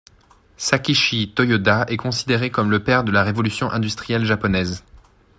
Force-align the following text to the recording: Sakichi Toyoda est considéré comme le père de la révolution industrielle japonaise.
Sakichi 0.57 1.31
Toyoda 1.35 1.85
est 1.87 1.97
considéré 1.97 2.49
comme 2.49 2.71
le 2.71 2.83
père 2.83 3.03
de 3.03 3.11
la 3.11 3.21
révolution 3.21 3.69
industrielle 3.69 4.25
japonaise. 4.25 4.83